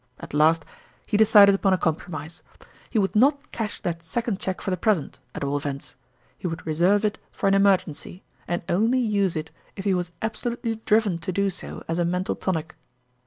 At 0.19 0.33
last 0.33 0.65
he 1.05 1.15
decided 1.15 1.53
upon 1.53 1.73
a 1.73 1.77
compromise: 1.77 2.41
he 2.89 2.97
would 2.97 3.15
not 3.15 3.51
cash 3.51 3.79
that 3.81 4.01
second 4.01 4.39
cheque 4.39 4.59
for 4.59 4.71
the 4.71 4.75
present, 4.77 5.19
at 5.35 5.43
all 5.43 5.55
events; 5.55 5.93
he 6.39 6.47
would 6.47 6.65
reserve 6.65 7.05
it 7.05 7.19
for 7.31 7.45
an 7.47 7.53
emergency, 7.53 8.23
and 8.47 8.63
only 8.67 8.97
use 8.97 9.35
it 9.35 9.51
if 9.75 9.85
he 9.85 9.93
was 9.93 10.09
absolutely 10.23 10.77
driven 10.87 11.19
to 11.19 11.31
do 11.31 11.51
so 11.51 11.83
as 11.87 11.99
a 11.99 12.03
mental 12.03 12.35
tonic. 12.35 12.75